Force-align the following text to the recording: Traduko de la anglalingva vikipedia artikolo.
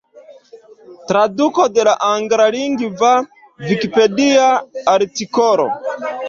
Traduko 1.11 1.65
de 1.75 1.85
la 1.87 1.93
anglalingva 2.07 3.11
vikipedia 3.67 4.49
artikolo. 4.97 5.69